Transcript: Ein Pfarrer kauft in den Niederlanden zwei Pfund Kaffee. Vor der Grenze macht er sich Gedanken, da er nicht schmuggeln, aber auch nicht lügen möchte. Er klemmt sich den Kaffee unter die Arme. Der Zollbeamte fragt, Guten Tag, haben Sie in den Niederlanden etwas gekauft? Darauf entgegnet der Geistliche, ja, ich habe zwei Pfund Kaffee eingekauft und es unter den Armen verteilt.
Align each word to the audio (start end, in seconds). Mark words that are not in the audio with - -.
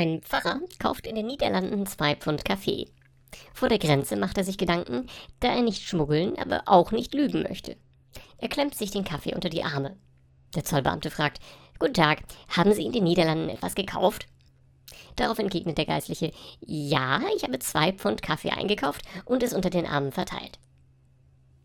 Ein 0.00 0.22
Pfarrer 0.22 0.60
kauft 0.78 1.06
in 1.06 1.14
den 1.14 1.26
Niederlanden 1.26 1.84
zwei 1.84 2.14
Pfund 2.16 2.42
Kaffee. 2.42 2.88
Vor 3.52 3.68
der 3.68 3.78
Grenze 3.78 4.16
macht 4.16 4.38
er 4.38 4.44
sich 4.44 4.56
Gedanken, 4.56 5.10
da 5.40 5.48
er 5.48 5.60
nicht 5.60 5.82
schmuggeln, 5.82 6.38
aber 6.38 6.62
auch 6.64 6.90
nicht 6.90 7.12
lügen 7.12 7.42
möchte. 7.42 7.76
Er 8.38 8.48
klemmt 8.48 8.74
sich 8.74 8.90
den 8.90 9.04
Kaffee 9.04 9.34
unter 9.34 9.50
die 9.50 9.62
Arme. 9.62 9.98
Der 10.54 10.64
Zollbeamte 10.64 11.10
fragt, 11.10 11.40
Guten 11.78 11.92
Tag, 11.92 12.22
haben 12.48 12.72
Sie 12.72 12.86
in 12.86 12.92
den 12.92 13.04
Niederlanden 13.04 13.50
etwas 13.50 13.74
gekauft? 13.74 14.26
Darauf 15.16 15.38
entgegnet 15.38 15.76
der 15.76 15.84
Geistliche, 15.84 16.32
ja, 16.60 17.20
ich 17.36 17.42
habe 17.42 17.58
zwei 17.58 17.92
Pfund 17.92 18.22
Kaffee 18.22 18.52
eingekauft 18.52 19.02
und 19.26 19.42
es 19.42 19.52
unter 19.52 19.68
den 19.68 19.84
Armen 19.84 20.12
verteilt. 20.12 20.58